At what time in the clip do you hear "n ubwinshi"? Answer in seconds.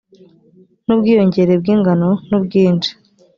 2.27-2.91